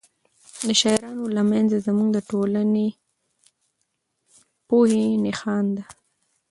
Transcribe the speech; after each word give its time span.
د 0.67 0.69
شاعرانو 0.81 1.23
لمانځنه 1.35 1.83
زموږ 1.87 2.09
د 2.13 2.17
ټولنې 2.29 2.87
د 2.93 2.97
پوهې 4.67 5.05
نښه 5.23 5.57
ده. 5.75 5.85